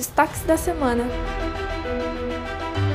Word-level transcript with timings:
Destaques 0.00 0.40
da 0.44 0.56
semana. 0.56 1.04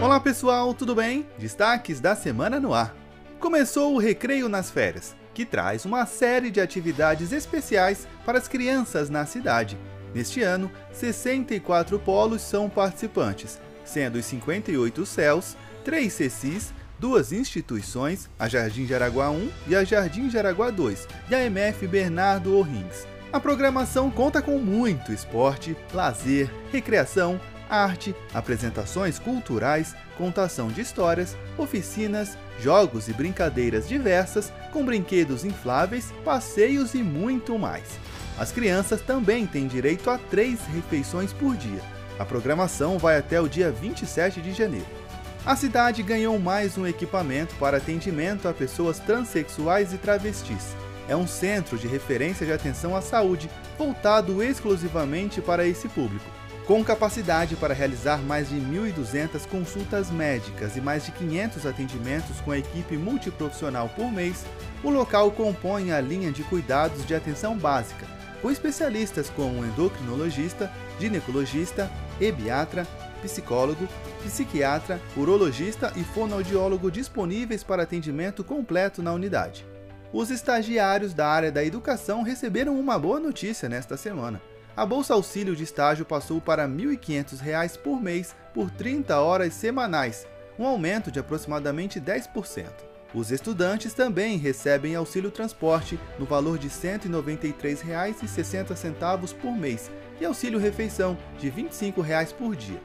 Olá 0.02 0.20
pessoal, 0.20 0.74
tudo 0.74 0.96
bem? 0.96 1.24
Destaques 1.38 2.00
da 2.00 2.16
semana 2.16 2.60
no 2.60 2.74
ar. 2.74 2.96
Começou 3.40 3.94
o 3.94 4.00
Recreio 4.00 4.50
nas 4.50 4.72
Férias, 4.72 5.16
que 5.32 5.46
traz 5.46 5.86
uma 5.86 6.08
série 6.08 6.50
de 6.50 6.60
atividades 6.60 7.32
especiais 7.32 8.08
para 8.26 8.40
as 8.40 8.48
crianças 8.48 9.08
na 9.08 9.24
cidade. 9.24 9.78
Neste 10.16 10.42
ano, 10.42 10.72
64 10.94 12.00
polos 12.00 12.42
são 12.42 12.68
participantes, 12.68 13.62
sendo 13.84 14.16
os 14.16 14.26
58 14.26 15.06
CELS, 15.06 15.56
3 15.84 16.12
CECIS, 16.12 16.74
duas 16.98 17.32
instituições, 17.32 18.32
a 18.40 18.48
Jardim 18.48 18.88
Jaraguá 18.88 19.30
1 19.30 19.52
e 19.68 19.76
a 19.76 19.84
Jardim 19.84 20.28
Jaraguá 20.28 20.72
2, 20.72 21.08
e 21.30 21.36
a 21.36 21.44
MF 21.44 21.86
Bernardo 21.86 22.58
O'Rings. 22.58 23.06
A 23.36 23.40
programação 23.42 24.10
conta 24.10 24.42
com 24.42 24.58
muito 24.60 25.12
esporte, 25.12 25.76
lazer, 25.94 26.50
recreação, 26.72 27.38
arte, 27.70 28.16
apresentações 28.34 29.20
culturais, 29.20 29.94
contação 30.18 30.70
de 30.70 30.80
histórias, 30.80 31.36
oficinas, 31.58 32.38
jogos 32.62 33.10
e 33.10 33.14
brincadeiras 33.14 33.90
diversas, 33.90 34.54
com 34.72 34.86
brinquedos 34.86 35.44
infláveis, 35.44 36.14
passeios 36.24 36.94
e 36.94 37.04
muito 37.04 37.60
mais. 37.60 38.00
As 38.40 38.54
crianças 38.54 39.02
também 39.02 39.46
têm 39.46 39.68
direito 39.68 40.10
a 40.10 40.18
três 40.18 40.62
refeições 40.74 41.34
por 41.34 41.58
dia. 41.58 41.82
A 42.18 42.24
programação 42.24 42.98
vai 42.98 43.18
até 43.18 43.42
o 43.42 43.50
dia 43.50 43.70
27 43.70 44.42
de 44.42 44.54
janeiro. 44.54 44.88
A 45.46 45.58
cidade 45.58 46.02
ganhou 46.04 46.40
mais 46.40 46.78
um 46.78 46.88
equipamento 46.88 47.54
para 47.56 47.76
atendimento 47.76 48.48
a 48.48 48.54
pessoas 48.54 48.98
transexuais 48.98 49.92
e 49.92 49.98
travestis 49.98 50.74
é 51.08 51.16
um 51.16 51.28
centro 51.28 51.78
de 51.78 51.88
referência 51.88 52.46
de 52.46 52.52
atenção 52.52 52.96
à 52.96 53.02
saúde 53.02 53.50
voltado 53.78 54.42
exclusivamente 54.44 55.42
para 55.42 55.66
esse 55.66 55.88
público. 55.88 56.26
Com 56.66 56.84
capacidade 56.84 57.56
para 57.56 57.76
realizar 57.76 58.18
mais 58.24 58.50
de 58.50 58.56
1.200 58.56 59.46
consultas 59.48 60.10
médicas 60.10 60.76
e 60.76 60.82
mais 60.82 61.06
de 61.06 61.12
500 61.12 61.64
atendimentos 61.64 62.42
com 62.42 62.52
a 62.52 62.58
equipe 62.58 62.98
multiprofissional 62.98 63.88
por 63.90 64.12
mês, 64.12 64.44
o 64.84 64.90
local 64.90 65.30
compõe 65.30 65.92
a 65.92 66.02
linha 66.02 66.32
de 66.32 66.44
cuidados 66.44 67.06
de 67.06 67.14
atenção 67.14 67.56
básica, 67.56 68.08
com 68.42 68.50
especialistas 68.50 69.30
como 69.30 69.64
endocrinologista, 69.64 70.72
ginecologista, 71.00 71.92
ebiatra, 72.20 72.88
psicólogo, 73.22 73.88
psiquiatra, 74.24 75.00
urologista 75.16 75.94
e 75.96 76.04
fonoaudiólogo 76.04 76.90
disponíveis 76.90 77.64
para 77.64 77.84
atendimento 77.84 78.44
completo 78.44 79.04
na 79.04 79.14
unidade. 79.14 79.75
Os 80.18 80.32
estagiários 80.32 81.14
da 81.14 81.28
área 81.28 81.52
da 81.52 81.62
educação 81.62 82.22
receberam 82.22 82.80
uma 82.80 82.98
boa 82.98 83.20
notícia 83.20 83.68
nesta 83.68 83.98
semana. 83.98 84.42
A 84.74 84.86
bolsa 84.86 85.14
auxílio 85.14 85.54
de 85.54 85.66
estágio 85.66 86.06
passou 86.06 86.40
para 86.40 86.66
R$ 86.66 86.72
1.500 86.72 87.78
por 87.80 88.02
mês 88.02 88.34
por 88.54 88.72
30 88.72 89.20
horas 89.20 89.54
semanais, 89.54 90.26
um 90.58 90.66
aumento 90.66 91.12
de 91.12 91.20
aproximadamente 91.20 92.00
10%. 92.00 92.70
Os 93.14 93.30
estudantes 93.30 93.94
também 93.94 94.38
recebem 94.38 94.96
auxílio 94.96 95.30
transporte 95.30 96.00
no 96.18 96.26
valor 96.26 96.58
de 96.58 96.70
R$ 96.70 96.98
193,60 96.98 99.34
por 99.34 99.52
mês 99.52 99.92
e 100.22 100.24
auxílio 100.24 100.58
refeição 100.58 101.18
de 101.38 101.50
R$ 101.50 101.64
25 101.64 102.02
por 102.38 102.56
dia. 102.56 102.80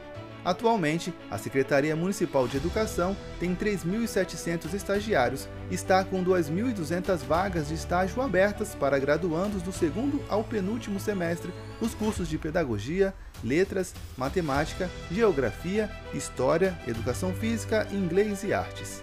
Atualmente, 0.44 1.12
a 1.30 1.36
Secretaria 1.36 1.94
Municipal 1.94 2.48
de 2.48 2.56
Educação 2.56 3.16
tem 3.38 3.54
3.700 3.54 4.72
estagiários 4.74 5.48
e 5.70 5.74
está 5.74 6.02
com 6.04 6.24
2.200 6.24 7.18
vagas 7.18 7.68
de 7.68 7.74
estágio 7.74 8.22
abertas 8.22 8.74
para 8.74 8.98
graduandos 8.98 9.62
do 9.62 9.72
segundo 9.72 10.22
ao 10.28 10.42
penúltimo 10.42 10.98
semestre 10.98 11.52
nos 11.80 11.94
cursos 11.94 12.28
de 12.28 12.38
Pedagogia, 12.38 13.14
Letras, 13.44 13.94
Matemática, 14.16 14.90
Geografia, 15.10 15.90
História, 16.14 16.76
Educação 16.86 17.32
Física, 17.34 17.86
Inglês 17.92 18.42
e 18.42 18.52
Artes. 18.52 19.02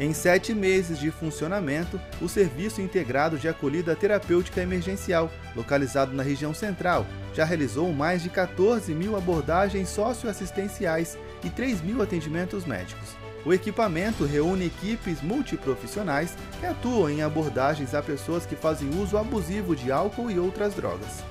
Em 0.00 0.14
sete 0.14 0.54
meses 0.54 0.96
de 0.96 1.10
funcionamento, 1.10 2.00
o 2.22 2.28
Serviço 2.28 2.80
Integrado 2.80 3.36
de 3.36 3.48
Acolhida 3.48 3.96
Terapêutica 3.96 4.62
Emergencial, 4.62 5.28
localizado 5.56 6.14
na 6.14 6.22
região 6.22 6.54
central, 6.54 7.04
já 7.34 7.44
realizou 7.44 7.92
mais 7.92 8.22
de 8.22 8.30
14 8.30 8.94
mil 8.94 9.16
abordagens 9.16 9.88
socioassistenciais 9.88 11.18
e 11.42 11.50
3 11.50 11.82
mil 11.82 12.00
atendimentos 12.00 12.64
médicos. 12.64 13.16
O 13.44 13.52
equipamento 13.52 14.24
reúne 14.24 14.66
equipes 14.66 15.20
multiprofissionais 15.20 16.36
que 16.60 16.66
atuam 16.66 17.10
em 17.10 17.22
abordagens 17.22 17.92
a 17.92 18.00
pessoas 18.00 18.46
que 18.46 18.54
fazem 18.54 18.90
uso 19.00 19.18
abusivo 19.18 19.74
de 19.74 19.90
álcool 19.90 20.30
e 20.30 20.38
outras 20.38 20.74
drogas. 20.74 21.24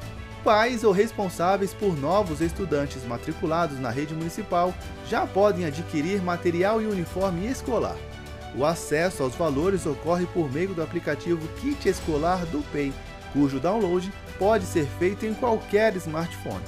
Pais 0.44 0.84
ou 0.84 0.92
responsáveis 0.92 1.74
por 1.74 1.98
novos 1.98 2.42
estudantes 2.42 3.06
matriculados 3.06 3.80
na 3.80 3.90
rede 3.90 4.14
municipal 4.14 4.74
já 5.08 5.26
podem 5.26 5.66
adquirir 5.66 6.22
material 6.22 6.82
e 6.82 6.86
uniforme 6.86 7.48
escolar. 7.48 7.96
O 8.56 8.66
acesso 8.66 9.24
aos 9.24 9.36
valores 9.36 9.86
ocorre 9.86 10.26
por 10.28 10.52
meio 10.52 10.74
do 10.74 10.82
aplicativo 10.82 11.48
Kit 11.60 11.88
Escolar 11.88 12.46
do 12.48 12.64
PEI, 12.72 12.94
cujo 13.34 13.60
download 13.60 14.12
pode 14.40 14.66
ser 14.66 14.86
feito 15.00 15.26
em 15.26 15.34
qualquer 15.34 15.96
smartphone. 15.96 16.64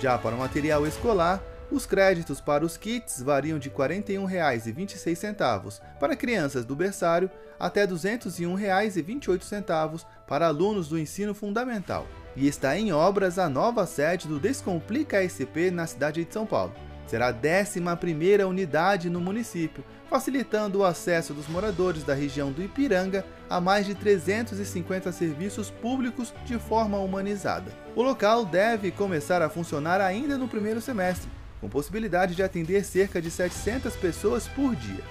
Já 0.00 0.16
para 0.18 0.34
o 0.34 0.38
material 0.38 0.86
escolar, 0.86 1.42
os 1.70 1.86
créditos 1.86 2.40
para 2.40 2.64
os 2.64 2.76
kits 2.76 3.22
variam 3.22 3.56
de 3.58 3.68
R$ 3.68 3.74
41,26 3.74 5.80
para 5.98 6.16
crianças 6.16 6.64
do 6.64 6.76
berçário 6.76 7.28
até 7.58 7.80
R$ 7.82 7.88
201,28 7.88 10.06
para 10.26 10.46
alunos 10.46 10.88
do 10.88 10.98
ensino 10.98 11.34
fundamental. 11.34 12.06
E 12.36 12.46
está 12.46 12.78
em 12.78 12.92
obras 12.92 13.38
a 13.38 13.48
nova 13.48 13.86
sede 13.86 14.28
do 14.28 14.38
Descomplica 14.38 15.26
SP 15.26 15.72
na 15.72 15.86
cidade 15.86 16.22
de 16.24 16.32
São 16.32 16.46
Paulo. 16.46 16.72
Será 17.06 17.28
a 17.28 17.34
11ª 17.34 18.46
unidade 18.46 19.08
no 19.08 19.20
município, 19.20 19.84
facilitando 20.10 20.80
o 20.80 20.84
acesso 20.84 21.32
dos 21.32 21.46
moradores 21.46 22.02
da 22.02 22.14
região 22.14 22.50
do 22.50 22.62
Ipiranga 22.62 23.24
a 23.48 23.60
mais 23.60 23.86
de 23.86 23.94
350 23.94 25.12
serviços 25.12 25.70
públicos 25.70 26.34
de 26.44 26.58
forma 26.58 26.98
humanizada. 26.98 27.72
O 27.94 28.02
local 28.02 28.44
deve 28.44 28.90
começar 28.90 29.40
a 29.40 29.48
funcionar 29.48 30.00
ainda 30.00 30.36
no 30.36 30.48
primeiro 30.48 30.80
semestre, 30.80 31.30
com 31.60 31.68
possibilidade 31.68 32.34
de 32.34 32.42
atender 32.42 32.84
cerca 32.84 33.20
de 33.20 33.30
700 33.30 33.94
pessoas 33.96 34.46
por 34.48 34.74
dia. 34.74 35.02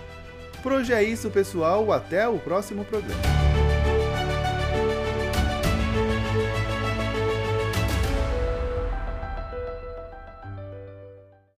Por 0.62 0.74
hoje 0.74 0.94
é 0.94 1.04
isso, 1.04 1.30
pessoal. 1.30 1.92
Até 1.92 2.28
o 2.28 2.40
próximo 2.40 2.84
programa. 2.86 3.55